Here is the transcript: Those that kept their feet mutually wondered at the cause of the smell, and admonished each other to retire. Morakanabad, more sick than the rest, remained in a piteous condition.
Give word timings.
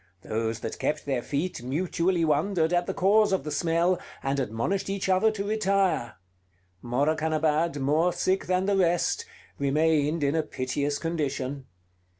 Those 0.23 0.61
that 0.61 0.79
kept 0.79 1.05
their 1.05 1.21
feet 1.21 1.61
mutually 1.61 2.25
wondered 2.25 2.73
at 2.73 2.87
the 2.87 2.93
cause 2.95 3.31
of 3.31 3.43
the 3.43 3.51
smell, 3.51 3.99
and 4.23 4.39
admonished 4.39 4.89
each 4.89 5.07
other 5.07 5.29
to 5.29 5.47
retire. 5.47 6.15
Morakanabad, 6.83 7.77
more 7.79 8.11
sick 8.11 8.47
than 8.47 8.65
the 8.65 8.77
rest, 8.77 9.25
remained 9.59 10.23
in 10.23 10.33
a 10.35 10.41
piteous 10.41 10.97
condition. 10.97 11.67